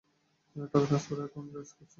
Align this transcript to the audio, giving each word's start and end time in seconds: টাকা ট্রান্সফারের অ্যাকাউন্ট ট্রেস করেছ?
টাকা 0.55 0.85
ট্রান্সফারের 0.87 1.23
অ্যাকাউন্ট 1.23 1.49
ট্রেস 1.51 1.69
করেছ? 1.75 1.89